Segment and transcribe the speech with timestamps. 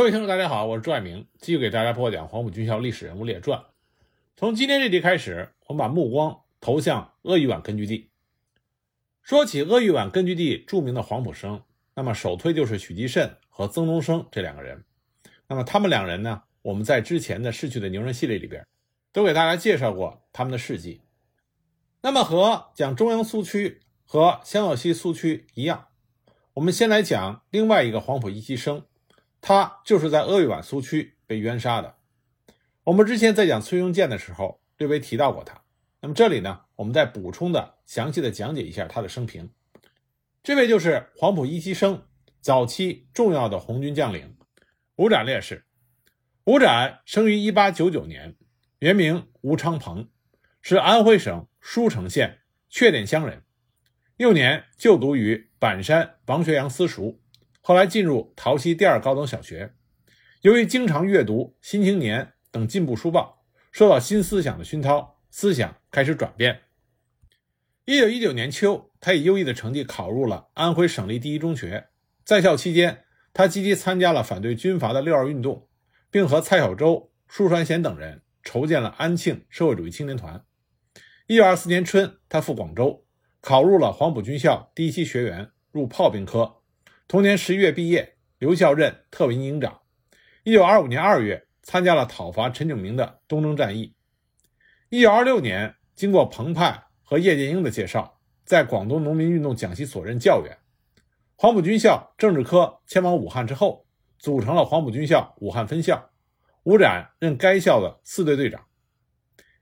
[0.00, 3.62] 各位听众，大家好，我是朱爱明，继续给大家播讲黄埔军校历史人物列传。
[4.34, 8.08] 从今天这集开始，我们把目光投向鄂豫皖根据地。
[9.20, 11.62] 说起鄂豫皖根据地著名的黄埔生，
[11.94, 14.84] 那么首推就是许继慎和曾东生这两个人。
[15.48, 18.66] 那么他们两人呢，我们在之前的逝去的牛人系列里边，
[19.12, 21.02] 都给大家介绍过他们的事迹。
[22.00, 25.88] 那么和讲中央苏区和湘鄂西苏区一样，
[26.54, 28.82] 我们先来讲另外一个黄埔一期生。
[29.40, 31.96] 他就是在鄂豫皖苏区被冤杀的。
[32.84, 35.62] 我们之前在讲崔庸健的时候略微提到过他。
[36.00, 39.50] 那么这里呢，我们再补充的详细的讲解一下他的生平。
[40.42, 42.02] 这位就是黄埔一期生，
[42.40, 44.36] 早期重要的红军将领
[44.96, 45.66] 吴展烈士。
[46.44, 48.36] 吴展生于1899年，
[48.78, 50.08] 原名吴昌鹏，
[50.62, 53.42] 是安徽省舒城县雀店乡人。
[54.16, 57.20] 幼年就读于板山王学阳私塾。
[57.62, 59.74] 后来进入桃溪第二高等小学，
[60.40, 66.62] 由于经常阅读《新青年》等进步书报，受到新思想的熏陶，思想开始转变。
[67.84, 71.88] 一九一九年秋，他以优异的成绩考入了安徽省立第一中学。
[72.24, 75.68] 在校期间，他积极参加了反对军阀的六二运动，
[76.10, 80.44] 并和蔡小舟、舒传贤等人筹建了安庆社会主义青年团。
[81.26, 83.04] 一九二四年春，他赴广州，
[83.42, 86.59] 考入了黄埔军校第一期学员，入炮兵科。
[87.10, 89.80] 同年十一月毕业，留校任特委营长。
[90.44, 93.96] 一九二五年二月，参加了讨伐陈炯明的东征战役。
[94.90, 100.56] 一九二六年，经过彭湃和叶剑英的介绍，在广东农民运动讲习所任教员。
[101.34, 103.84] 黄埔军校政治科迁往武汉之后，
[104.16, 106.12] 组成了黄埔军校武汉分校。
[106.62, 108.64] 吴展任该校的四队队长。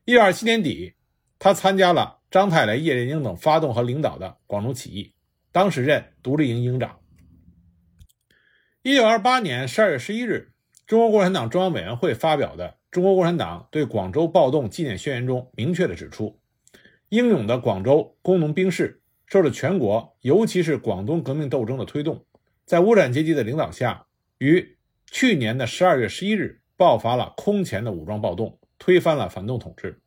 [0.04, 0.96] 一九二七年底，
[1.38, 5.14] 他参加了张太雷、叶剑英等发动和领导的广州起义，
[5.50, 7.00] 当时任独立营营长。
[8.84, 10.52] 一九二八年十二月十一日，
[10.86, 16.38] 中国共产党中央委员会发表的《中国共产党对广州暴动纪念宣言》中明确的指出，
[17.08, 22.24] 英勇的广州工农兵士受着全国，尤其是广东革命斗争的推动，
[22.64, 24.06] 在无产阶级的领导下，
[24.38, 24.78] 于
[25.10, 30.00] 去年的十二月十一日爆发了空前的武装暴动，推翻了反动统治。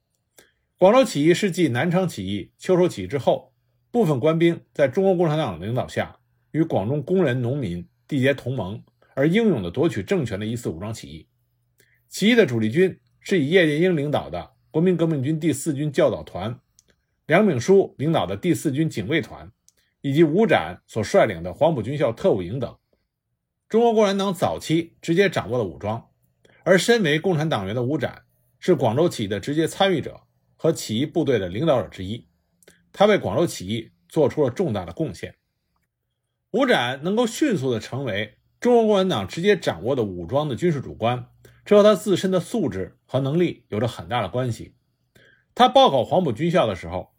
[0.78, 3.52] 广州起义是继南昌起义、秋收起义之后，
[3.92, 6.20] 部分官兵在中国共产党的领导下，
[6.52, 7.86] 与广东工人、农民。
[8.12, 8.84] 缔结同盟
[9.14, 11.30] 而英勇地夺取政权的一次武装起义。
[12.10, 16.60] 起义的主力军是以叶剑英领导的国民革命军第四军教导团、
[17.26, 19.50] 梁炳书领导的第四军警卫团，
[20.02, 22.78] 以及吴展所率领的黄埔军校特务营等。
[23.70, 26.10] 中国共产党早期直接掌握了武装，
[26.64, 28.24] 而身为共产党员的吴展
[28.60, 30.20] 是广州起义的直接参与者
[30.58, 32.28] 和起义部队的领导者之一，
[32.92, 35.34] 他为广州起义做出了重大的贡献。
[36.52, 41.28] 吴展能够迅速地成为中国共产党直接掌握的武装的军事主官，
[41.64, 44.76] 这和他自身的素质和能力有着很大的关系。
[45.56, 47.14] 他报考黄埔军校的时候，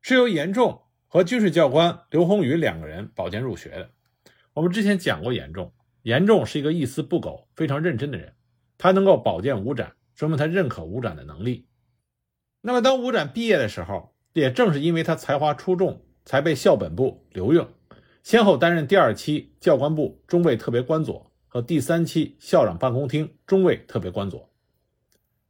[0.00, 3.90] 是由严仲和军事教官刘宏宇两个人保荐入学的。
[4.54, 5.72] 我们之前讲过严仲，
[6.02, 8.34] 严仲是一个一丝不苟、非常认真的人，
[8.78, 11.66] 他能够保荐吴展，说明他认可吴展的能力。
[12.60, 17.68] 那么，当吴展毕业的时候，也正是因为他才华出众，才被校本部留用。
[18.26, 24.50] 先后担任第二期教官部中尉特别官佐和第三期校长办公厅中尉特别官佐。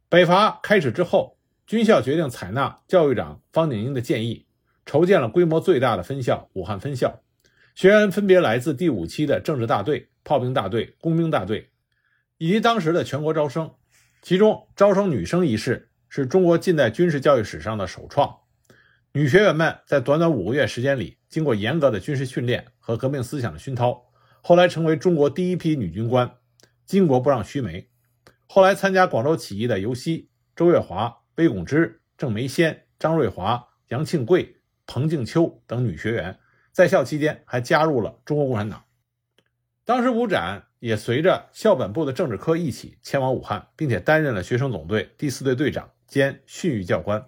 [0.09, 4.45] 北伐开始之后，军校决定采纳教育长方鼎英的建议，
[4.85, 7.19] 筹建了规模最大的分校——武汉分校。
[7.73, 11.71] 学员分别来自第五期的政治大队、炮兵大队、工兵大队，
[12.37, 13.71] 以及当时的全国招生。
[14.21, 18.37] 其中，招生女生一事是中国近代军事教育史上的首创。
[19.13, 24.05] 女学员们在短短五个月时间里，经过严格的军事训练和革命思想的熏陶，
[24.41, 26.31] 后来成为中国第一批女军官。
[26.87, 27.89] 巾帼不让须眉。
[28.45, 36.39] 后来参加广州起义的尤溪、周月华、魏拱之、郑梅仙、张瑞华、杨庆贵、彭静秋等女学员，
[36.71, 38.85] 在校期间还加入了中国共产党。
[39.83, 47.25] 当时吴展也随着校本部的政治科一起迁往武汉，并且担任了学生总队第四队队长兼训育教官。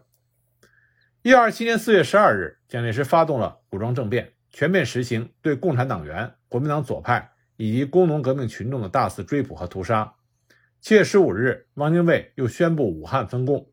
[1.29, 10.15] 一九二七年四月十二日，蒋介石发动了武装政变，全面实行对共产党员、国民党左派以及工农革命群众的大肆追捕和屠杀。
[10.81, 13.69] 七月十五日，汪精卫又宣布武汉分共，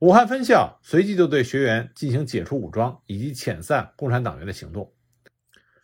[0.00, 4.92] 武汉分校随即就对学员进行解除武装以及遣散共产党员的行动，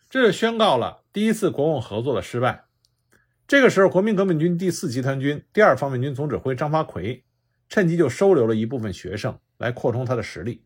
[0.09, 2.65] 这就宣告了第一次国共合作的失败。
[3.47, 7.23] 这个时候，国民革命军第四集团军第二方面军总指挥张发奎
[7.69, 10.65] 趁机就收留了一部分学生，来扩充他的实力。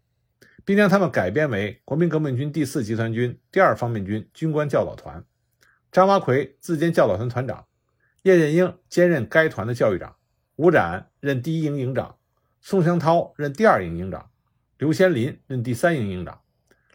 [0.66, 5.24] 并将他们改编为国民革命军第四集团军第二方面军军官教导团。
[5.92, 7.68] 张发奎自兼教导团团长，
[8.24, 10.16] 叶剑英兼任该团的教育长，
[10.56, 12.18] 吴展任第一营营长，
[12.62, 14.30] 宋湘涛任第二营营长，
[14.78, 16.42] 刘先林任第三营营长。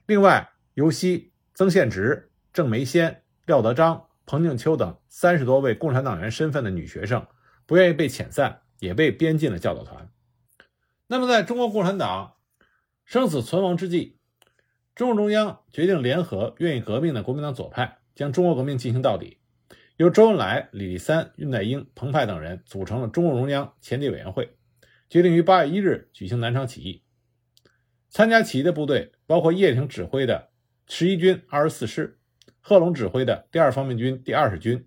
[0.07, 7.27] 另外，尤熙、曾宪直、郑梅仙、廖德章、彭静秋等三十多位共产党员身份的女学生，
[7.67, 10.09] 不愿意被遣散，也被编进了教导团。
[11.09, 12.36] 那么，在中国共产党
[13.07, 14.17] 生死存亡之际，
[14.97, 19.39] 中共中央决定联合愿意革命的国民党左派，将中国革命进行到底。
[19.97, 24.57] 由周恩来、李立三、恽代英、彭湃等人组成了中共中央前敌委员会，
[25.09, 27.05] 决定于八月一日举行南昌起义。
[28.11, 30.49] 参加起义的部队包括叶挺指挥的
[30.89, 32.19] 十一军二十四师、
[32.61, 34.85] 贺龙指挥的第二方面军第二十军、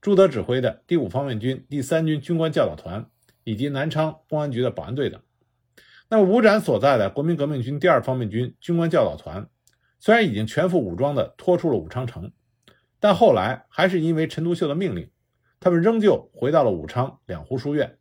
[0.00, 3.08] 朱德指挥的第五方面军第三军军官教导团
[3.44, 5.22] 以及南昌公安局的保安队等。
[6.12, 9.48] 那么，吴展所在的国民革命军第二方面军军官教导团
[10.00, 12.32] 虽然已经全副武装地拖出了武昌城。
[12.98, 15.08] 但后来还是因为陈独秀的命令，
[15.58, 17.96] 他们仍旧回到了武昌两湖书院，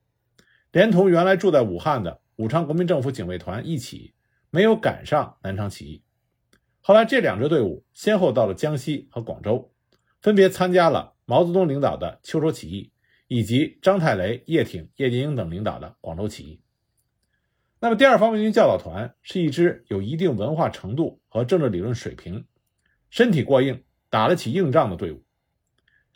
[0.74, 4.14] 连同原来住在武汉的武昌国民政府警卫团一起，
[4.50, 6.04] 没有赶上南昌起义。
[6.82, 9.72] 后来这两支队伍先后到了江西和广州，
[10.22, 12.92] 分别参加了毛泽东领导的秋收起义，
[13.28, 16.62] 以及张太雷、叶挺、叶剑英等领导的广州起义。
[17.80, 22.46] 那么，第二方面军教导团是一支有一定文化程度和政治理论水平，
[23.10, 23.84] 身体过硬。
[24.12, 25.24] 打得起硬仗的队伍，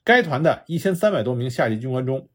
[0.04, 2.28] 该团的一千三百多名下级军官中，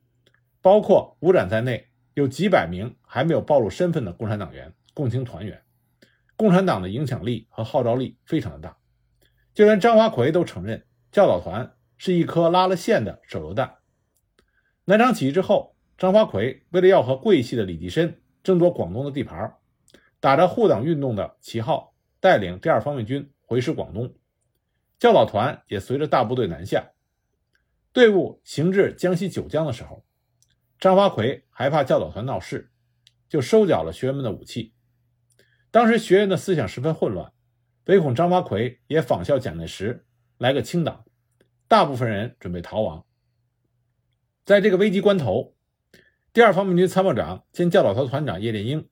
[0.62, 5.60] 包括吴展在内，有几百名还没有暴露身份的共产党员、共青团员。
[6.36, 8.76] 共产党的影响力和号召力非常的大，
[9.52, 13.78] 就连张发奎都承认，教导团是一颗拉了线的手榴弹。
[14.84, 19.54] 南昌起义之后，张发奎为了要和桂系的李济深争夺广东的地盘，
[20.20, 24.14] 打着护党运动的旗号，带领第二方面军回师广东。
[24.98, 26.90] 教导团也随着大部队南下，
[27.92, 30.04] 队伍行至江西九江的时候，
[30.80, 32.70] 张发奎害怕教导团闹事，
[33.28, 34.74] 就收缴了学员们的武器。
[35.70, 37.32] 当时学员的思想十分混乱，
[37.86, 40.06] 唯恐张发奎也仿效蒋介石
[40.38, 41.04] 来个清党，
[41.68, 43.04] 大部分人准备逃亡。
[44.44, 45.54] 在这个危急关头，
[46.32, 48.88] 第二方面军参谋长兼教导团团长叶剑英，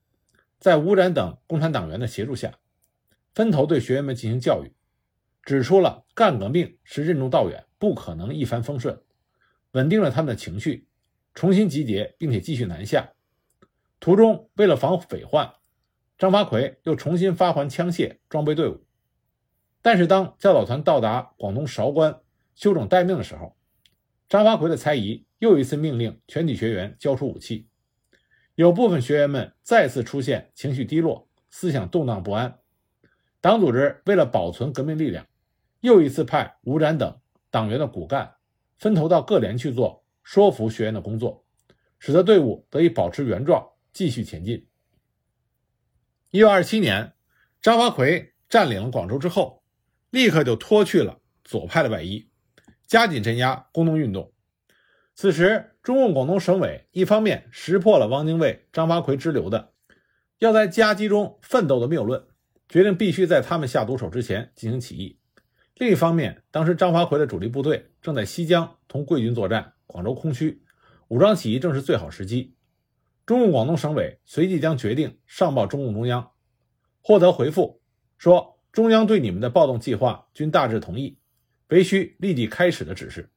[0.59, 2.59] 在吴展等共产党员的协助下，
[3.35, 4.73] 分头对学员们进行教育。
[5.43, 9.01] 指出了干革命是任重道远，不可能一帆风顺，
[9.73, 10.89] 稳定了他们的情绪，
[11.35, 13.13] 重新集结，并且继续南下。
[14.01, 15.55] 途中，为了防匪患，
[16.19, 18.85] 张发奎又重新发还枪械，装备队伍。
[19.83, 22.21] 但是，当教导团到达广东韶关
[22.57, 23.55] 休整待命的时候，
[24.29, 27.69] 张发奎的猜疑又一次命令全体学员交出武器。
[28.55, 32.59] 有部分学员们再次出现情绪低落、思想动荡不安。
[33.41, 35.27] 党组织为了保存革命力量。
[35.81, 38.35] 又一次派吴展等党员的骨干
[38.77, 41.45] 分头到各连去做说服学员的工作，
[42.01, 44.67] 使得队伍得以保持原状，继续前进。
[46.31, 47.13] 一九二七年，
[47.61, 49.63] 张发奎占领了广州之后，
[50.11, 52.29] 立刻就脱去了左派的外衣，
[52.87, 54.33] 加紧镇压工农运动。
[55.19, 59.73] 此时，中共广东省委一方面识破了汪精卫、张发奎之流的
[60.41, 62.23] 要在夹击中奋斗的谬论，
[62.69, 65.19] 决定必须在他们下毒手之前进行起义。
[65.77, 70.63] 另一方面，当时张发奎的主力部队正在西江同桂军作战，广州空虚，
[71.09, 72.55] 武装起义正是最好时机。
[73.25, 76.33] 中共广东省委随即将决定上报中共中央，
[77.01, 77.81] 获得回复
[78.19, 81.19] 说：“中央对你们的暴动计划均大致同意，
[81.69, 83.31] 唯需立即开始的指示。”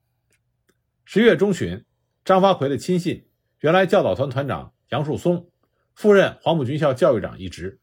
[1.12, 1.86] 十月中旬，
[2.24, 3.26] 张发奎的亲信、
[3.62, 5.50] 原来教导团团长杨树松
[5.96, 7.80] 赴任黄埔军校教育长一职，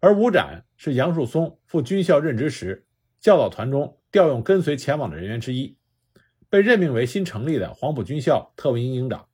[0.00, 2.86] 而吴展是杨树松赴军校任职时。
[3.20, 5.76] 教导团中调用跟随前往的人员之一，
[6.48, 9.28] 被任命为新成立的黄埔军校特务营营长。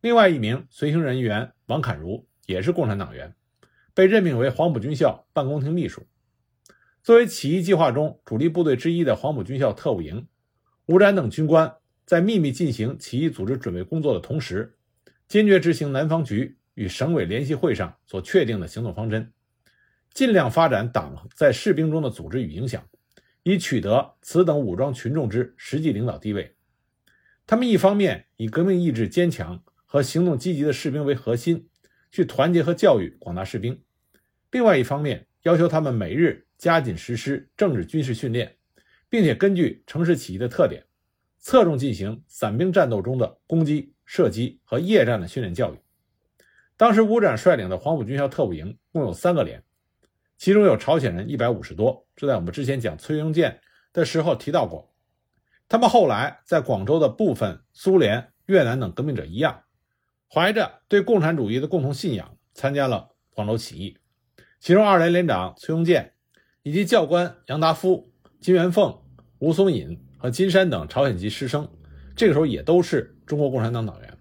[0.00, 3.34] 另外一名随行人员王侃如也是共产党员，
[3.92, 6.06] 被任命为黄埔军校办公厅秘书。
[7.02, 10.26] 作为起义计划中主力部队之一的黄埔军校特务营，
[10.86, 11.74] 吴展等军官
[12.08, 14.78] 在秘密进行起义组织准备工作的同时，
[15.28, 19.30] 坚决执行南方局与省委联席会上所确定的行动方针，
[20.14, 22.82] 尽量发展党在士兵中的组织与影响。
[23.42, 26.54] 以取得此等武装群众之实际领导地位，
[27.46, 31.68] 他们一方面以革命意志坚强和行动积极的士兵为核心，
[32.10, 33.74] 去团结和教育广大士兵；
[34.50, 38.56] 另外一方面要求他们每日加紧实施政治军事训练，
[39.10, 40.84] 并且根据城市起义的特点，
[41.48, 45.78] 侧重进行散兵战斗中的攻击、射击和夜战的训练教育。
[46.76, 49.64] 当时吴展率领的黄埔军校特务营共有三个连。
[50.36, 53.62] 其中有朝鲜人一百五十多，这在我们之前讲崔庸健
[53.94, 54.92] 的时候提到过。
[55.70, 59.62] 他们后来在广州的部分苏联越南等革命者一样，
[60.30, 63.96] 怀着对共产主义的共同信仰，参加了广州起义。
[64.60, 66.12] 其中，二连连长崔庸健
[66.62, 69.00] 以及教官杨达夫、金元凤、
[69.38, 71.68] 吴松隐和金山等朝鲜籍师生，
[72.16, 74.18] 这个时候也都是中国共产党党员。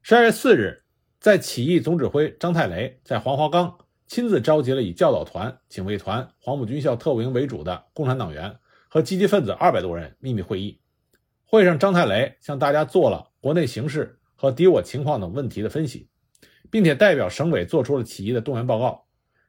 [0.00, 0.82] 十二月四日，
[1.20, 8.56] 在起义总指挥张太雷在黄花岗亲自召集了以教导团、警卫团、黄埔军校特务营为主的共产党员
[8.88, 10.80] 和积极分子二百多人秘密会议。
[11.44, 16.08] 会上，张太雷向大家做了国内形势和敌我情况等问题的分析，
[16.70, 19.04] 并且代表省委做出了起义的动员报告。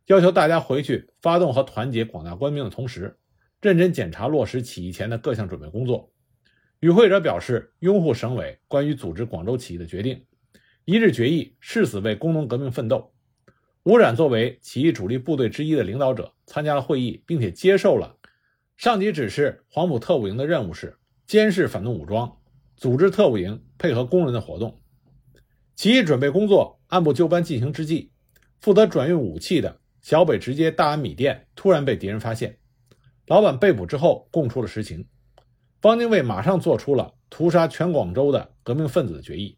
[0.08, 3.18] 要求大家回去发动和团结广大官兵的同时，
[3.62, 6.12] 认真检查落实起义前的各项准备工作。
[6.80, 10.26] 与会者表示拥护省委关于组织广州起义的决定，
[10.86, 13.14] 一致决议誓死为工农革命奋斗。
[13.84, 18.18] 吴展作为起义主力部队之一的领导者参加了会议，并且接受了
[18.78, 19.64] 上级指示。
[19.70, 22.38] 黄埔特务营的任务是监视反动武装，
[22.78, 24.80] 组织特务营配合工人的活动。
[25.76, 28.12] 起义准备工作按部就班进行之际，
[28.60, 29.80] 负责转运武器的。
[30.02, 32.59] 小北直接大安米店突然被敌人发现，
[33.30, 35.08] 老板被捕之后供出了实情。
[35.82, 39.56] 方精卫马上做出了屠杀全广州的革命分子的决议。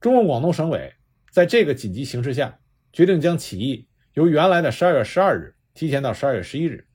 [0.00, 0.94] 中共广东省委
[1.30, 2.58] 在这个紧急形势下，
[2.90, 6.88] 决定将起义由原来的十二月十二日提前到十二月十一日，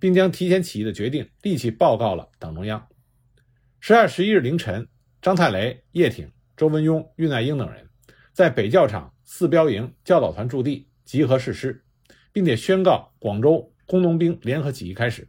[0.00, 2.84] 并将提前起义的决定立即报告了党中央。
[3.78, 4.88] 十二月十一日凌晨，
[5.22, 7.88] 张太雷、叶挺、周文雍、恽代英等人
[8.32, 11.84] 在北教场四标营教导团驻地集合誓师。
[12.36, 15.26] 并且宣告广州工农兵联合起义开始。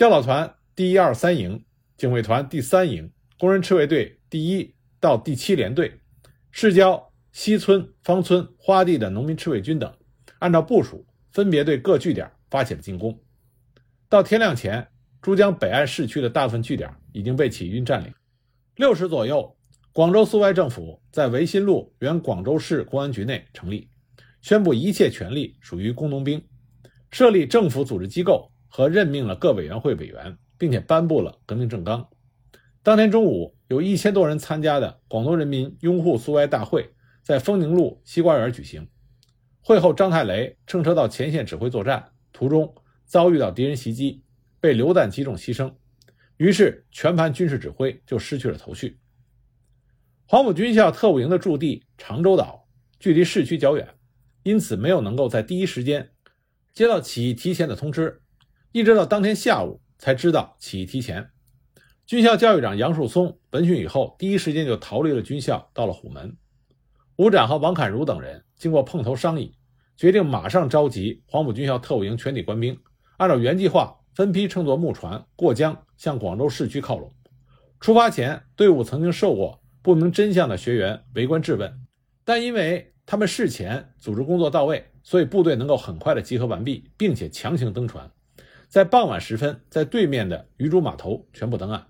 [0.00, 1.62] 教导团第一、二、三营、
[1.98, 6.00] 警卫团第三营、工人赤卫队第一到第七连队、
[6.50, 9.94] 市郊西村、方村、花地的农民赤卫军等，
[10.38, 13.20] 按照部署，分别对各据点发起了进攻。
[14.08, 14.88] 到天亮前，
[15.20, 18.10] 珠江北岸市区的大部分据点已经被起义军占领。
[18.76, 19.54] 六时左右，
[19.92, 23.90] 广州苏维埃政府在维新路原广州市公安局内成立。
[24.40, 26.42] 宣布一切权力属于工农兵，
[27.10, 32.08] 设立政府组织机构和任命了各委员会委员，并且颁布了革命政纲。
[32.82, 38.88] 当天中午，有一千多人参加的广东人民拥护苏维埃大会在丰宁路西瓜园举行。
[39.60, 42.74] 会后，张太雷乘车到前线指挥作战，途中
[43.04, 44.22] 遭遇到敌人袭击，
[44.60, 45.74] 被榴弹击中牺牲。
[46.38, 48.98] 于是，全盘军事指挥就失去了头绪。
[50.24, 53.88] 黄埔军校特务营的驻地长洲岛距离市区较远。
[54.42, 56.12] 因此，没有能够在第一时间
[56.72, 58.22] 接到起义提前的通知，
[58.72, 61.30] 一直到当天下午才知道起义提前。
[62.06, 66.36] 军校教育长杨树松闻讯以后，第一时间就逃离了军校，到了虎门。
[67.16, 69.54] 吴展和王侃如等人经过碰头商议，
[69.96, 72.78] 决定马上召集黄埔军校特务营全体官兵，
[73.16, 77.12] 按照原计划分批乘坐木船过江，向广州市区靠拢。
[77.80, 81.72] 出发前，队伍曾经受过不明真相的学员围观质问，
[82.24, 82.86] 但因为。
[83.06, 88.08] 他们事前组织工作到位，所以部队能够很快的集合完毕，并且强行登船，
[88.70, 91.88] 在傍晚时分，在对面的鱼珠码头全部登岸。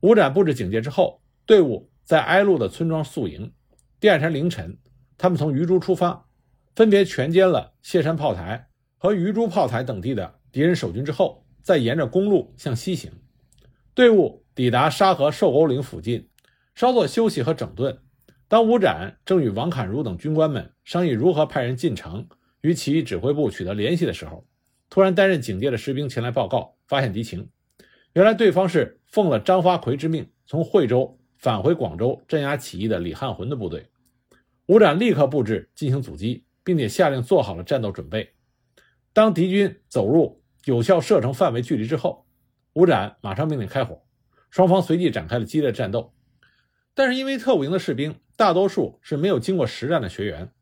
[0.00, 3.54] 吴展布置警戒之后，队伍在挨路的村庄宿营。
[4.00, 4.76] 第二天凌晨，
[5.16, 6.26] 他们从鱼珠出发，
[6.76, 8.68] 分别全歼了谢山炮台
[8.98, 13.10] 和鱼珠炮台等地的敌人守军之后，再沿着公路向西行。
[13.94, 16.28] 队伍抵达沙河瘦沟岭附近，
[16.74, 17.98] 稍作休息和整顿。
[18.46, 22.28] 当吴展正与王侃如等军官们商议如何派人进城
[22.60, 24.46] 与起义指挥部取得联系的时候，
[24.94, 27.48] 突然担任警戒的士兵前来报告，发现敌情。
[28.12, 33.88] 原来对方是奉了张发奎之命，从惠州返回广州镇压起义的李汉魂的部队。
[34.66, 38.34] 吴展立刻布置进行阻击，并且下令做好了战斗准备。
[39.12, 42.24] 当敌军走入有效射程范围距离之后，
[42.74, 44.00] 吴展马上命令开火，
[44.48, 46.14] 双方随即展开了激烈战斗。
[46.94, 50.52] 但是因为特务营的士兵大多数是没有经过实战的学员，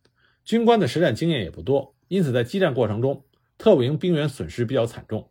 [0.43, 3.27] 军官的实战经验也不多，因此在激战过程中，
[3.63, 5.31] 特务营兵员损失比较惨重。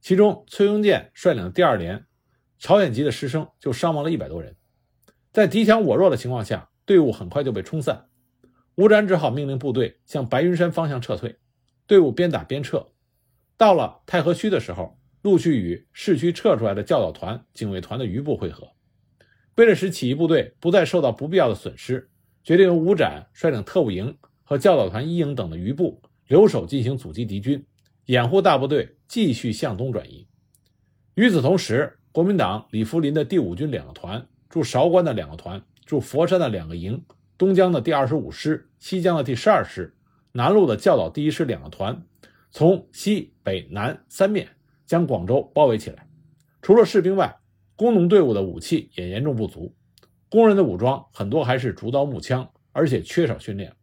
[0.00, 2.06] 其中，崔庸健率领的第二连
[2.56, 4.54] 朝鲜籍的师生就伤亡了一百多人。
[5.32, 8.06] 在敌强我弱的情况下，队伍很快就被冲散。
[8.76, 11.40] 吴展只好命令部队向白云山方向撤退，
[11.88, 12.92] 队伍边打边撤。
[13.56, 18.68] 到了太和区的时候，陆续与市区撤出来的教导团、警卫团的余部会合。
[19.56, 22.08] 为了使起义部队不再受到不必要的损失，
[22.44, 27.64] 决定由吴展率领特务营和教导团一营等的余部留守进行阻击敌军，
[28.06, 30.26] 掩护大部队继续向东转移。
[31.14, 37.04] 与此同时，国民党李福林的第五军两个团、驻韶关的两个团、驻佛山的两个营、
[37.36, 39.94] 东江的第二十五师、西江的第十二师、
[40.32, 42.04] 南路的教导第一师两个团，
[42.50, 44.48] 从西北南三面
[44.86, 46.06] 将广州包围起来。
[46.62, 47.36] 除了士兵外，
[47.76, 49.74] 工农队伍的武器也严重不足，
[50.28, 53.74] 工人的武装很多还是竹刀木枪，而且缺少训练。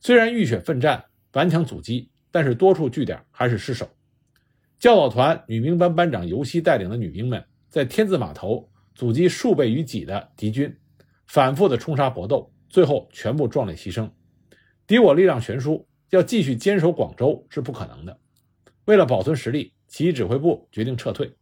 [0.00, 3.88] 虽然浴血奋战，顽强阻击，但是多处据点还是失守。
[4.78, 10.76] 教导团女兵班班长尤西带领的女兵们，在天字码头阻击数倍于己的敌军，
[11.26, 14.08] 反复的冲杀搏斗，最后全部壮烈牺牲。
[14.86, 18.16] 敌我力量悬殊，要继续坚守广州是不可能的。
[18.84, 21.34] 为了保存实力，起义指挥部决定撤退。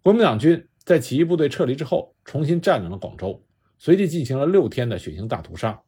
[0.00, 3.44] 国民党军在起义部队撤离之后，重新占领了广州，
[3.76, 5.78] 随即进行了六天的血腥大屠杀，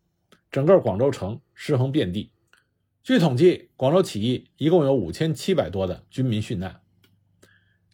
[0.50, 2.30] 整个广州城尸横遍地。
[3.02, 6.82] 据统计，广州起义一共有五千七百多的军民殉难。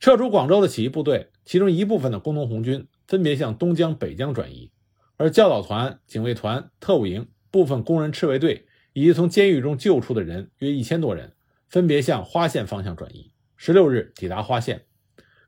[0.00, 4.72] 撤出广州的起义部队，其中一部分的工农红军分别向东江、北江转移，
[5.16, 11.34] 而教导团、警卫团、特务营、部分工人赤卫队以及从监狱中救出的人约一千多人，
[11.68, 13.30] 分别向花县方向转移。
[13.56, 14.86] 十六日抵达花县，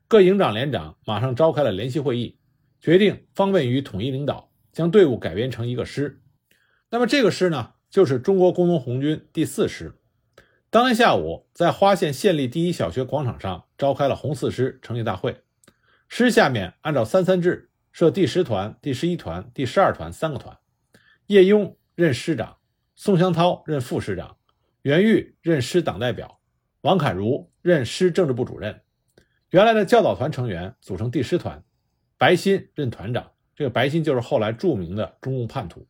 [0.07, 2.37] 各营长、连长马上召开了联席会议，
[2.79, 6.21] 决定方便于统一领导，将队伍改编成一个师。
[6.89, 7.73] 那么这个师呢？
[7.89, 9.93] 就是中国工农红军第四师。
[10.69, 15.41] 当天下午，在花县县立第一小学广场上召开了红四师成立大会。
[16.07, 20.57] 师下面按照三三制设第十团、第十一团、第十二团三个团。
[21.27, 22.57] 叶雍任师长，
[22.95, 24.37] 宋湘涛任副师长，
[24.83, 26.39] 袁玉任师党代表，
[26.81, 28.81] 王侃如任师政治部主任。
[29.49, 31.63] 原来的教导团成员组成第十团，
[32.17, 33.31] 白新任团长。
[33.55, 35.87] 这个白新就是后来著名的中共叛徒。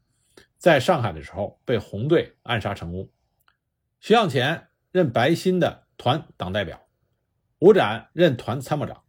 [0.60, 3.10] 在上海的时候被红队暗杀成功。
[4.02, 6.86] 徐向前任白新的团党代表，
[7.60, 9.04] 吴展任团参谋长，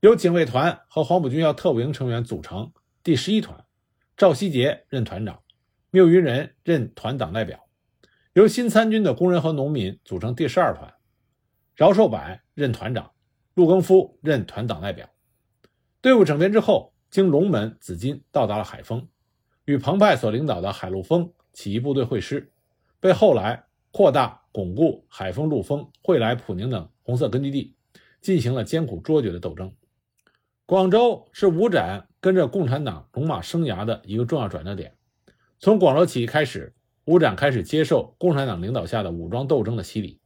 [0.00, 2.72] 由警卫团和黄埔军校特务营成员组成
[3.04, 3.64] 第十一团，
[4.16, 5.42] 赵希杰任团长，
[5.90, 7.68] 缪云人任团党代表，
[8.32, 10.92] 由新参军的工人和农民组成第十二团，
[11.76, 12.20] 饶寿柏
[12.54, 13.12] 任团长，
[13.54, 15.08] 陆更夫任团党代表。
[16.00, 19.08] 队伍整编之后，经龙门、紫金到达了海丰。
[19.64, 22.50] 与彭湃所领导的海陆丰起义部队会师，
[23.00, 27.74] 被后来扩大巩固海丰、陆丰、惠来、普宁等红色根据地，
[28.20, 29.72] 进行了艰苦卓绝的斗争。
[30.66, 34.94] 广州是吴展跟着共产党戎马生涯的一个重要转折点。
[35.58, 40.20] 从广州起义开始，吴展开始接受共产党领导下的武装斗争的洗礼。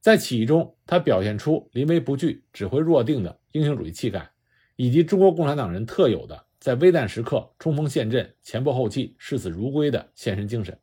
[0.00, 4.30] 在起义中，他表现出临危不惧、指挥若定的英雄主义气概，
[4.76, 6.44] 以及中国共产党人特有的。
[6.62, 10.78] 在危难时刻冲锋陷阵、前仆后继、视死如归的献身精神，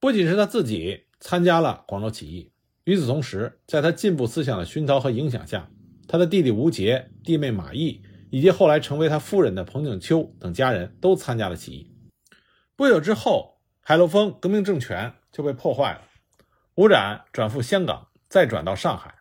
[0.00, 2.50] 不仅是他自己参加了广州起义，
[2.82, 5.70] 与此同时，在他进步思想的熏陶和影响下，
[6.08, 11.94] 他的弟弟吴杰、弟妹马毅以及后来成为他夫人的彭景秋等家人都参加了起义。
[12.74, 16.02] 不久之后，海陆丰革命政权就被破坏了，
[16.74, 19.14] 吴展转赴香港，再转到上海，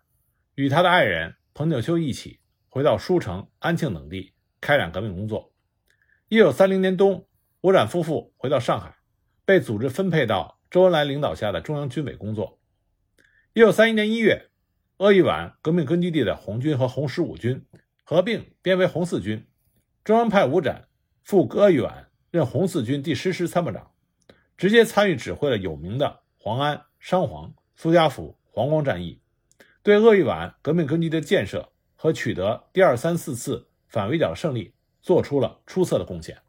[0.55, 5.50] 与他的爱人彭景秋一起回到舒城、安庆等地开展革命工作。
[6.33, 7.27] 一九三零年冬，
[7.59, 8.95] 吴展夫妇回到上海，
[9.43, 12.57] 被组织分配到周恩来领导下的中央军委工作。
[13.51, 14.49] 一九三一年一月，
[14.95, 17.65] 鄂豫皖革命根据地的红军和红十五军
[18.05, 19.45] 合并编为红四军，
[20.05, 20.87] 中央派吴展
[21.21, 23.91] 赴鄂豫皖任红四军第十师参谋长，
[24.55, 29.19] 直接参与指挥了有名的黄安、商黄、苏家府、黄光战役，
[29.83, 34.73] 对鄂豫皖革命根据地的建设和取得第二、三、四次反围剿胜利。
[35.01, 36.41] 做出了出色的贡献。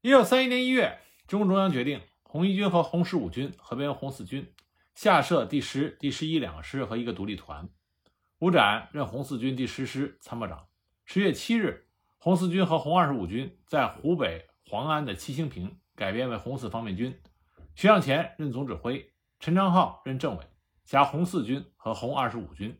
[0.00, 4.52] 一九三一年一月，中共中央决定红一军和红十五军合编为红四军，
[4.94, 7.68] 下设第十、第十一两个师和一个独立团。
[8.38, 10.68] 吴展任红四军第十师参谋长。
[11.04, 17.20] 十月七日，红四军和红二十五军在湖北黄安的七星坪改编为红四方面军，
[17.74, 20.44] 徐向前任总指挥，陈昌浩任政委，
[20.84, 22.78] 辖红四军和红二十五军。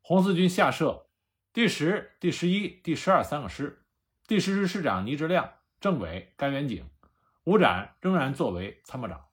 [0.00, 1.06] 红四军下设
[1.52, 3.81] 第十、第十一、第十二三个师。
[4.28, 6.88] 第十师师长倪志亮，政委甘元景，
[7.42, 9.26] 吴展仍然作为参谋长。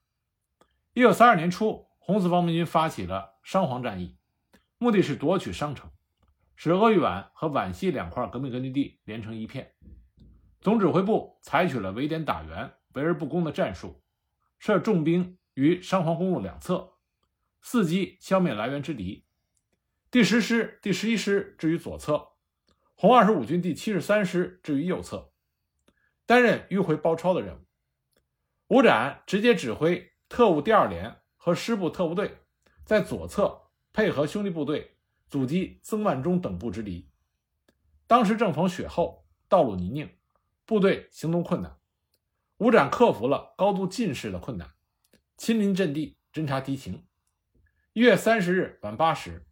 [0.93, 4.17] 一九三二年初，红四方面军发起了商黄战役，
[4.79, 5.91] 目的是夺取商城，
[6.55, 9.75] 使鄂豫皖和皖西两块革命根据地连成一片。
[10.59, 14.01] 总指挥部采取了围点打援、围而不攻的战术，
[14.57, 16.93] 设重兵于商黄公路两侧，
[17.63, 19.27] 伺机消灭来源之敌。
[20.09, 22.27] 第十师、第十一师置于左侧。
[23.01, 25.31] 红二十五军第七十三师置于右侧，
[26.25, 27.65] 担任迂回包抄的任务。
[28.67, 32.39] 吴展直接指挥特务第二连和师部特务队，
[32.83, 34.97] 在左侧配合兄弟部队
[35.29, 37.09] 阻击曾万钟等部之敌。
[38.05, 40.09] 当时正逢雪后，道路泥泞，
[40.65, 41.77] 部队行动困难。
[42.57, 44.71] 吴展克服了高度近视的困难，
[45.37, 47.07] 亲临阵地侦察敌情。
[47.93, 49.47] 一月三十日晚八时，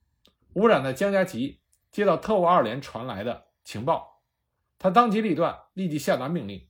[0.54, 1.62] 吴展在江家集。
[1.92, 4.24] 接到特务二连传来的情报，
[4.78, 6.70] 他当机立断，立即下达命令，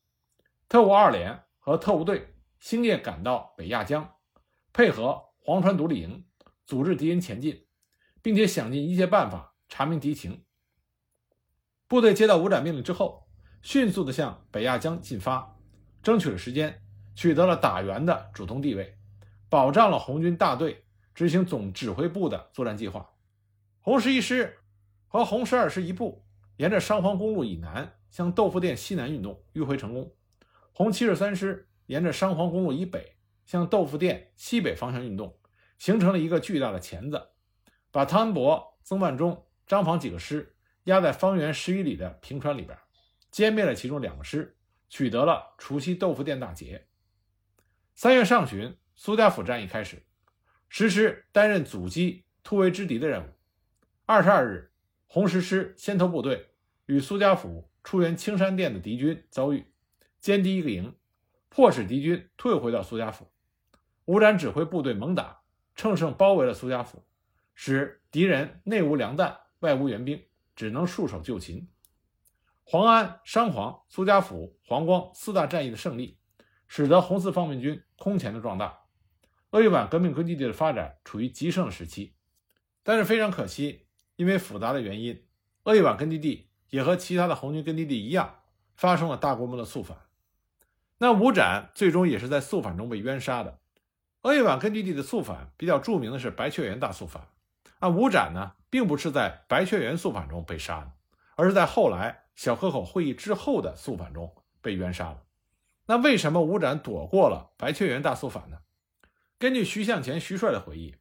[0.69, 4.15] 特务二连和特务队星夜赶到北亚江，
[4.71, 6.25] 配合黄川独立营，
[6.65, 7.67] 组织敌人前进，
[8.21, 10.45] 并且想尽一切办法查明敌情。
[11.87, 13.27] 部队接到五展命令之后，
[13.61, 15.57] 迅速地向北亚江进发，
[16.03, 16.81] 争取了时间，
[17.15, 18.97] 取得了打援的主动地位，
[19.49, 23.09] 保障了红军大队执行总指挥部的作战计划。
[23.79, 24.57] 红十一师
[25.07, 26.25] 和红十二师一部
[26.57, 30.13] 沿着商黄公路以南向豆腐店西南运动，迂回成功。
[30.73, 35.37] 红七十三师沿着商黄公路以北向豆腐店西北方向运动，
[35.77, 37.29] 形成了一个巨大的钳子，
[37.91, 40.53] 把汤恩伯、曾万钟、张防几个师。
[40.87, 42.77] 压在方圆十余里的平川里边，
[43.29, 44.55] 歼灭了其中两个师，
[44.87, 46.87] 取得了除夕豆腐店大捷。
[47.93, 50.01] 三月上旬，苏家府战役开始，
[50.69, 53.27] 实施担任阻击、突围之敌的任务。
[54.05, 54.71] 二十二日，
[55.07, 56.49] 红十师先头部队
[56.85, 59.65] 与苏家府出援青山店的敌军遭遇，
[60.21, 60.95] 歼敌一个营，
[61.49, 63.31] 迫使敌军退回到苏家府。
[64.05, 65.41] 吴展指挥部队猛打，
[65.75, 67.05] 乘胜包围了苏家府，
[67.55, 70.23] 使敌人内无粮弹，外无援兵。
[70.55, 71.69] 只能束手就擒。
[72.63, 76.17] 黄安、商黄、苏家府、黄光四大战役的胜利，
[76.67, 78.79] 使得红四方面军空前的壮大，
[79.51, 82.15] 鄂豫皖革命根据地的发展处于极盛时期。
[82.81, 83.86] 但是非常可惜，
[84.17, 85.23] 因为复杂的原因，
[85.63, 88.39] 鄂豫皖根据地也和其他的红军根据地一样，
[88.75, 89.97] 发生了大规模的肃反。
[90.97, 93.59] 那吴展最终也是在肃反中被冤杀的。
[94.23, 97.27] 鄂豫皖根据地的肃反比较著名的是白雀园大肃反。
[97.79, 100.91] 啊，吴展呢，并不是在白雀园肃反中被杀的，
[101.35, 105.23] 而是在后来小河口会议之后的肃反中被冤杀了。
[105.85, 108.57] 那为什么吴展躲过了白雀园大肃反呢？
[109.37, 110.95] 根据徐向前、徐帅的回忆，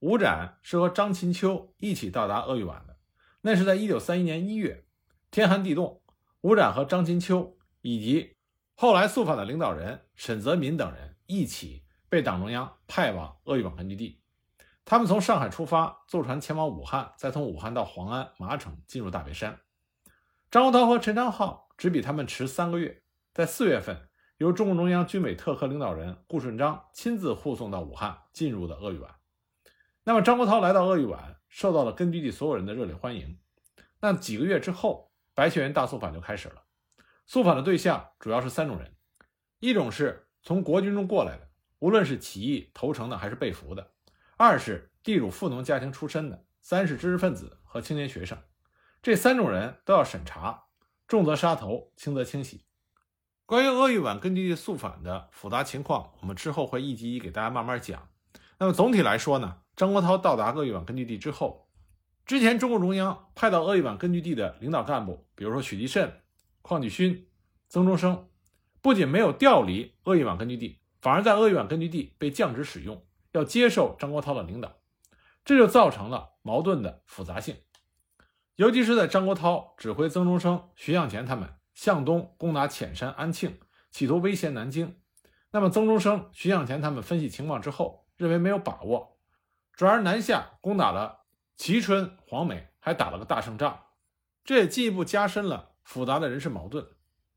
[0.00, 2.98] 吴展是和张琴秋一起到达鄂豫皖的。
[3.42, 4.84] 那是在一九三一年一月，
[5.30, 6.02] 天寒地冻，
[6.40, 8.36] 吴展和张琴秋以及
[8.74, 14.22] 后来肃反的领导人沈泽民等人一起被党中央派往鄂豫皖根据地。
[14.86, 19.60] 他们从上海出发，坐船前往武汉，再从武汉到黄安、麻城，进入大别山。
[20.50, 24.08] 张国焘和陈昌浩只比他们迟三个月，在四月份，
[24.38, 29.19] 由中共中央军委特科领导人顾顺章亲自护送到武汉，进入的鄂豫皖。
[30.10, 33.38] 那么，张国焘来到鄂豫皖，受到了根据地所有人的热烈欢迎。
[34.00, 36.64] 那几个月之后，白雀园大肃反就开始了。
[37.26, 38.96] 肃反的对象主要是三种人：
[39.60, 43.92] 一种是从国军中过来的，无论是起义投诚的还是被俘的。
[44.36, 48.36] 二是地主富农家庭出身的，三是知识分子和青年学生，
[49.00, 50.64] 这三种人都要审查，
[51.06, 52.64] 重则杀头，轻则清洗。
[53.46, 58.08] 关于鄂豫皖根据地肃反的复杂情况，我们之后会一集一给大家慢慢讲。
[58.58, 61.68] 那么总体来说呢，张国焘到达鄂豫皖根据地之后，
[62.26, 66.20] 之前中共中央派到鄂豫皖根据地的领导干部，比如说许继慎、
[66.62, 67.28] 邝继勋、
[67.68, 68.28] 曾中生，
[68.80, 73.04] 不仅没有调离鄂豫皖根据地，反而在鄂豫皖根据地被降职使用。
[73.32, 74.80] 要接受张国焘的领导，
[75.44, 77.56] 这就造成了矛盾的复杂性。
[78.56, 83.60] 尤其是在张国焘指挥曾中生、徐向前他们向东攻打潜山、安庆，
[83.92, 84.96] 企图威胁南京。
[85.52, 89.19] 那么曾中生、徐向前他们分析情况之后，认为没有把握，
[89.80, 91.20] 转而南下攻打了
[91.56, 93.86] 蕲春、黄梅，还打了个大胜仗。
[94.44, 96.86] 这也进一步加深了复杂的人事矛盾。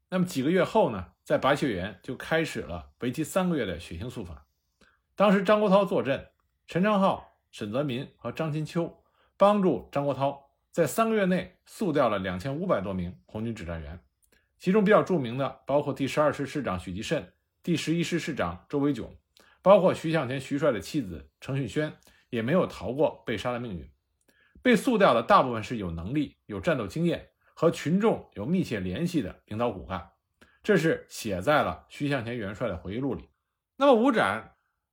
[0.09, 4.41] 那么几个月后呢，在白雀园就开始了为期三个月的血腥肃反。
[5.15, 6.27] 当时张国焘坐镇，
[6.67, 8.93] 陈昌浩、沈泽民和张金秋
[9.37, 10.37] 帮助张国焘
[10.69, 13.97] 在三个月内肃掉了两千五百多名红军指战员，
[14.59, 17.31] 其中比较著名的包括第十二师师长许继慎、
[17.63, 19.15] 第十一师师长周维炯，
[19.61, 21.95] 包括徐向前徐帅的妻子程训轩，
[22.33, 23.87] 也没有逃过被杀的命运。
[24.61, 30.09] 被肃掉的大部分是有能力、有战斗经验和群众有密切联系的领导骨干，
[30.63, 33.29] 这是写在了徐向前元帅的回忆录里。
[33.77, 34.49] 那么吴展。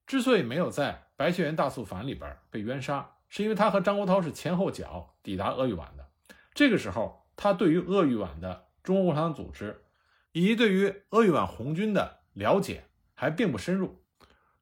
[0.07, 6.11] 之所以没有在白雀园大肃反里边被冤杀，是因为他和张国焘是前后脚抵达鄂豫皖的。
[6.53, 9.85] 这个时候，他对于鄂豫皖的中国共产党组织
[10.33, 12.83] 以及对于鄂豫皖红军的了解
[13.15, 14.03] 还并不深入，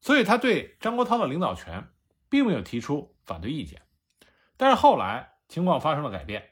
[0.03, 1.88] 所以他对张国焘的领导权
[2.29, 3.83] 并没有提出反对意见。
[4.57, 6.51] 但是后来情况发生了改变，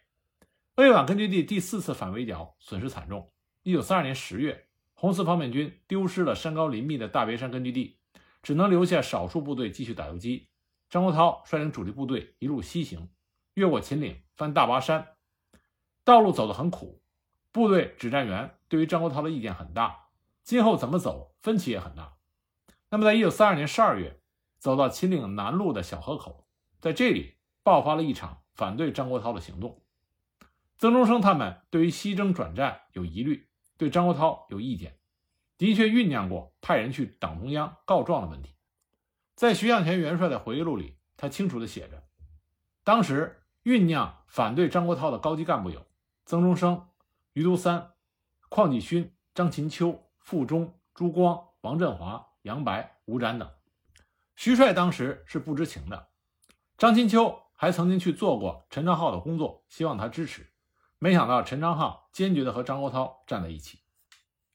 [0.76, 3.32] 鄂豫皖根据地第四次反围剿损失惨重。
[3.62, 7.98] 一九三二年十月，红四方面军丢失了山高林密的大别山根据地。
[8.42, 10.50] 只能留下少数部队继续打游击。
[10.88, 13.10] 张国焘率领主力部队一路西行，
[13.54, 15.16] 越过秦岭，翻大巴山，
[16.04, 17.02] 道路走得很苦。
[17.50, 20.10] 部队指战员对于张国焘的意见很大，
[20.44, 22.18] 今后怎么走分歧也很大。
[22.88, 24.20] 那么，在一九三二年十二月，
[24.66, 26.44] 走到秦岭南路的小河口，
[26.80, 29.80] 在这里爆发了一场反对张国焘的行动。
[30.76, 34.98] 曾中生他们对于西征转战有疑虑，对张国焘有意见。
[35.56, 38.56] 的确酝酿过派人去党中央告状的问题。
[39.36, 42.02] 在徐向前元帅的回忆录里，他清楚地写着，
[42.82, 45.86] 当时酝酿反对张国焘的高级干部有
[46.24, 46.88] 曾中生、
[47.34, 47.92] 余督三、
[48.50, 53.48] 邝继勋、张琴秋、傅忠、朱光、王振华、杨白、吴展等。
[54.36, 56.08] 徐帅当时是不知情的，
[56.78, 60.52] 张琴秋还曾经去做过陈昌浩的工作，希望他支持，
[60.98, 63.80] 没想到陈昌浩坚决地和张国焘站在一起。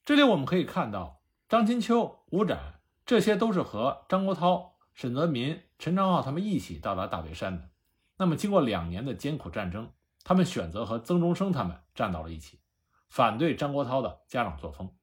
[0.05, 4.71] 这里我们可以看到，张琴秋、吴展这些都是和张国焘。
[4.93, 7.69] 沈泽民、陈昌浩他们一起到达大别山的。
[8.17, 9.89] 那么，经过两年的艰苦战争，
[10.21, 12.59] 他们选择和曾中生他们站到了一起，
[13.07, 14.93] 反对张国焘的家长作风。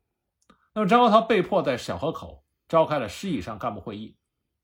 [0.74, 4.17] 那么，张国焘被迫在小河口召开了师以上干部会议，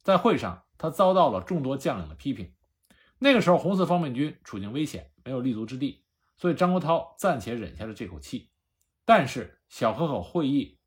[0.05, 2.55] 在会上，他遭到了众多将领的批评。
[3.19, 6.05] 那个时候，红四方面军处境危险，没有立足之地，
[6.37, 8.53] 所以张国焘暂且忍下了这口气。
[9.05, 10.79] 但是，小河口会议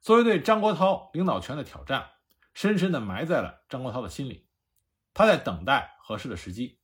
[0.00, 2.06] 作为对张国焘领导权的挑战。
[2.54, 4.46] 深深地埋在了张国焘的心里，
[5.14, 6.78] 他在等待合适的时机。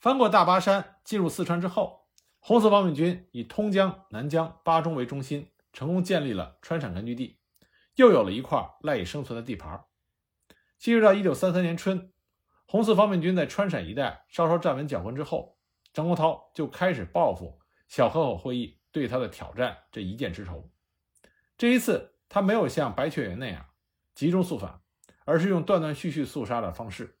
[0.00, 2.06] 翻过大巴山，进入四川之后，
[2.38, 7.38] 红四方面军以通江、南江、巴中为中心，成功建立了川陕根据地，
[7.96, 9.84] 又有了一块赖以生存的地盘。
[10.78, 12.12] 进入到一九三三年春，
[12.66, 15.58] 红四方面军在川陕一带稍稍站稳脚跟之后，
[15.92, 20.70] 张国焘就开始报复小河口会议对他的挑战这一箭之仇。
[21.56, 23.66] 这一次，他没有像白雀园那样。
[24.14, 24.80] 集中肃反，
[25.24, 27.18] 而是用断断续续肃杀的方式。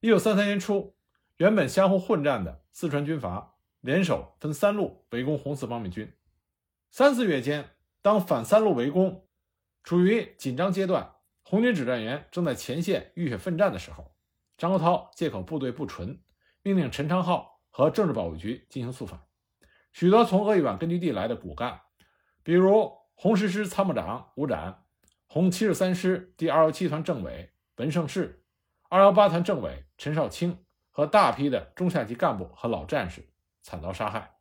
[0.00, 0.96] 一九三三年初，
[1.36, 6.12] 原本相互混战的四川军阀联手分三路围攻红四方面军。
[6.90, 7.70] 三四月间，
[8.02, 9.24] 当反三路围攻
[9.84, 11.14] 处于紧张阶段，
[11.50, 14.14] 红军指战员正在前线浴血奋战的时候，
[14.56, 16.22] 张国焘借口部队不纯，
[16.62, 19.20] 命令陈昌浩和政治保卫局进行肃反。
[19.92, 21.80] 许多从鄂豫皖根据地来的骨干，
[22.44, 24.84] 比如红十师参谋长吴展。
[25.26, 28.44] 红七十三师第二幺七团政委文胜士，
[28.88, 33.28] 二幺八团政委陈少卿和大批的中下级干部和老战士
[33.60, 34.36] 惨遭杀害。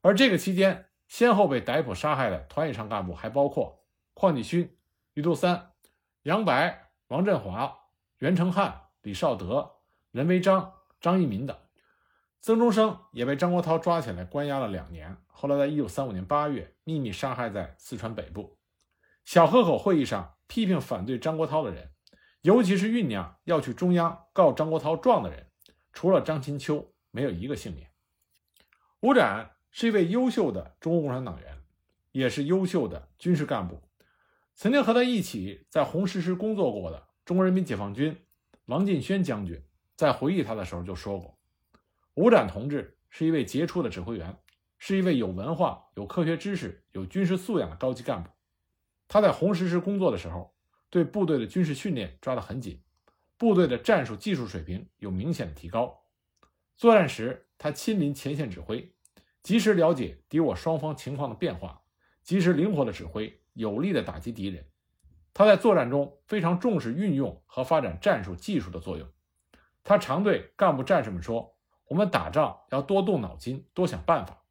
[0.00, 4.74] 而这个期间，先后被逮捕杀害的团以上干部还包括邝继勋、
[5.12, 5.69] 余度三、
[6.24, 7.78] 杨白、王振华、
[8.18, 9.76] 袁成汉、李少德、
[10.10, 11.56] 任维章、张一民等。
[12.42, 18.58] 曾中生也被张国焘抓起来关押了两年，后来在一九三五年八月秘密杀害在四川北部。
[19.24, 21.90] 小河口会议上批评反对张国焘的人，
[22.42, 25.46] 尤其是酝酿要去中央告张国焘状的人，
[25.94, 27.90] 除了张琴秋，没有一个幸免。
[29.00, 31.62] 吴展是一位优秀的中国共产党员，
[32.12, 33.82] 也是优秀的军事干部。
[34.60, 38.14] 曾经和他一起在红十师工作过的中国人民解放军
[38.66, 39.64] 王进轩将军，
[39.96, 41.38] 在回忆他的时候就说过
[42.12, 44.36] ：“吴展同志是一位杰出的指挥员，
[44.76, 48.28] 是一位有文化、有科学知识、有军事素养的高级干部。”
[49.08, 50.54] 他在红十师工作的时候，
[50.90, 52.82] 对部队的军事训练抓得很紧，
[53.38, 56.02] 部队的战术技术水平有明显的提高。
[56.76, 58.92] 作战时，他亲临前线指挥，
[59.42, 61.80] 及时了解敌我双方情况的变化，
[62.22, 64.66] 及时灵活的指挥，有力的打击敌人。
[65.32, 69.08] 他在作战中非常重视运用和发展战术技术的作用。
[69.84, 74.42] 他常对干部战士们说：“我们打仗要多动脑筋，多想办法，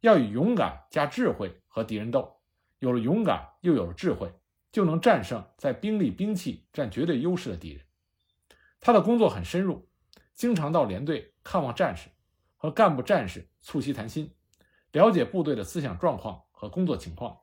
[0.00, 2.40] 要以勇敢加智慧和敌人斗。”
[2.80, 4.30] 有了勇敢，又有了智慧，
[4.70, 7.82] 就能战胜在兵力、兵器占绝对优势的敌人。
[8.78, 9.88] 他的工作很深入，
[10.34, 12.10] 经常到连队看望战士，
[12.58, 14.34] 和干部战士促膝谈心，
[14.92, 17.38] 了解部队的思想状况和工作情况，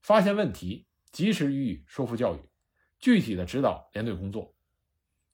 [0.00, 2.40] 发现问题，及时予以说服教育，
[2.98, 4.54] 具体的指导连队工作。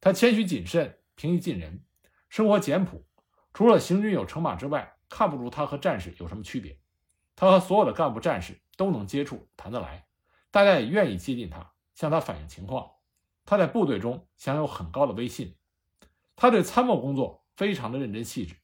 [0.00, 1.84] 他谦虚谨慎，平易近人，
[2.28, 3.04] 生活简朴。
[3.52, 6.78] 除了行军有乘马之外，看不出他和战士有什么区别。
[7.36, 8.60] 他和所有的干部战士。
[8.76, 10.04] 都能接触谈得来，
[10.50, 12.90] 大家也愿意接近他，向他反映情况。
[13.44, 15.54] 他在部队中享有很高的威信。
[16.34, 18.56] 他对参谋工作非常的认真细致，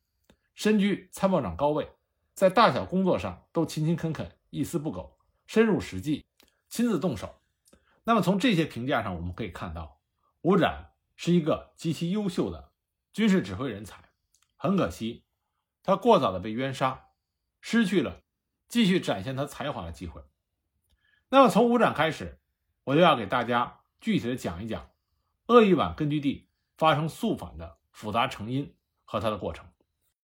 [0.56, 1.88] 身居参谋长高位，
[2.34, 5.16] 在大小工作上都勤勤恳恳，一丝不苟，
[5.50, 6.24] 深入实际，
[6.68, 7.40] 亲自动手。
[8.04, 10.00] 那么从这些评价上，我们可以看到，
[10.42, 12.70] 吴展是一个极其优秀的
[13.12, 14.10] 军事指挥人才。
[14.54, 15.24] 很可惜，
[15.82, 17.08] 他过早的被冤杀，
[17.60, 18.22] 失去了。
[18.68, 20.22] 继续展现他才华的机会。
[21.30, 22.38] 那么从吴展开始，
[22.84, 24.88] 我就要给大家具体的讲一讲
[25.46, 28.72] 鄂豫皖根据地发生肃反的复杂成因
[29.04, 29.66] 和它的过程。